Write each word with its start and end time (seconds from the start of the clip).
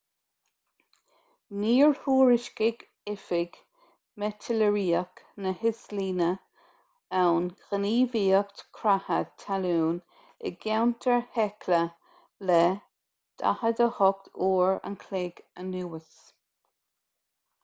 níor 1.63 1.91
thuairiscigh 2.03 2.79
oifig 3.11 3.57
meitéareolaíoch 4.23 5.19
na 5.43 5.51
híoslainne 5.59 6.29
aon 7.19 7.49
ghníomhaíocht 7.67 8.63
creatha 8.79 9.17
talún 9.43 9.99
i 10.51 10.55
gceantar 10.65 11.21
hekla 11.37 11.83
le 12.51 12.59
48 13.51 14.33
uair 14.49 14.81
an 14.91 14.97
chloig 15.05 15.43
anuas 15.65 16.09